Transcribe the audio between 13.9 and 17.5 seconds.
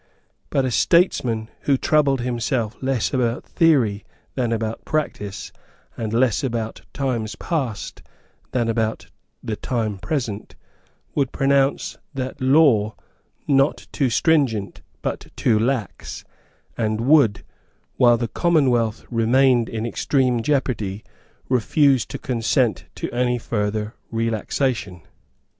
too stringent but too lax, and would,